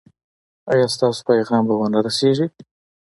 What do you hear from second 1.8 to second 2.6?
نه رسیږي؟